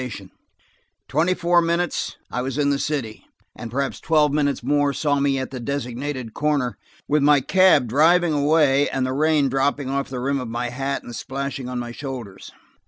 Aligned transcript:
In 0.19 0.31
twenty 1.07 1.35
four 1.35 1.61
minutes 1.61 2.15
I 2.31 2.41
was 2.41 2.57
in 2.57 2.71
the 2.71 2.79
city, 2.79 3.27
and 3.55 3.69
perhaps 3.69 3.99
twelve 3.99 4.33
minutes 4.33 4.63
more 4.63 4.93
saw 4.93 5.19
me 5.19 5.37
at 5.37 5.51
the 5.51 5.59
designated 5.59 6.33
corner, 6.33 6.75
with 7.07 7.21
my 7.21 7.39
cab 7.39 7.87
driving 7.87 8.33
away 8.33 8.89
and 8.89 9.05
the 9.05 9.13
rain 9.13 9.47
dropping 9.47 9.91
off 9.91 10.09
the 10.09 10.19
rim 10.19 10.39
of 10.39 10.47
my 10.47 10.69
hat 10.69 11.03
and 11.03 11.15
splashing 11.15 11.69
on 11.69 11.77
my 11.77 11.91
shoulders. 11.91 12.51